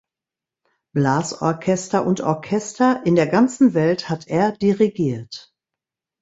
[0.95, 5.53] Blasorchester und Orchester in der ganzen Welt hat er dirigiert.